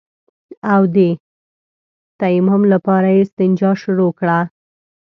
[0.73, 0.97] او د
[2.21, 4.39] تيمم لپاره يې استنجا شروع کړه.